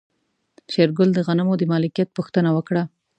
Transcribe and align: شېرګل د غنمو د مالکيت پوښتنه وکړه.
شېرګل 0.73 1.09
د 1.13 1.19
غنمو 1.27 1.53
د 1.57 1.63
مالکيت 1.71 2.09
پوښتنه 2.17 2.49
وکړه. 2.53 2.83